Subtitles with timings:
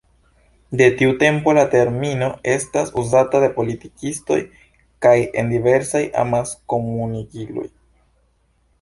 [0.79, 4.41] De tiu tempo la termino estas uzata de politikistoj
[5.07, 7.73] kaj en diversaj amaskomunikiloj.